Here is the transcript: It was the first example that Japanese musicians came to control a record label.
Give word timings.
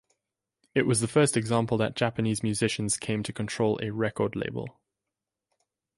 It 0.73 0.87
was 0.87 0.99
the 0.99 1.07
first 1.07 1.37
example 1.37 1.77
that 1.77 1.95
Japanese 1.95 2.41
musicians 2.41 2.97
came 2.97 3.21
to 3.21 3.31
control 3.31 3.77
a 3.83 3.91
record 3.91 4.35
label. 4.35 4.79